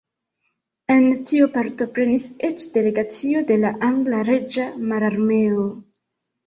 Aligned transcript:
En 0.93 1.05
tio 1.31 1.49
partoprenis 1.59 2.25
eĉ 2.49 2.65
delegacio 2.79 3.47
de 3.53 3.59
la 3.67 3.75
angla 3.93 4.27
Reĝa 4.33 4.69
Mararmeo. 4.93 5.71